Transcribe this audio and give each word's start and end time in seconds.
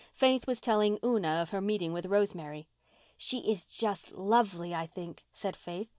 Faith 0.15 0.47
was 0.47 0.59
telling 0.59 0.97
Una 1.05 1.27
of 1.27 1.51
her 1.51 1.61
meeting 1.61 1.93
with 1.93 2.07
Rosemary. 2.07 2.67
"She 3.17 3.37
is 3.51 3.67
just 3.67 4.11
lovely, 4.13 4.73
I 4.73 4.87
think," 4.87 5.25
said 5.31 5.55
Faith. 5.55 5.89